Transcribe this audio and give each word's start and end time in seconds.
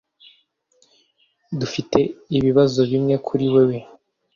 Dufite 1.59 1.99
ibibazo 2.37 2.79
bimwe 2.91 3.15
kuri 3.25 3.45
wewe 3.53 3.77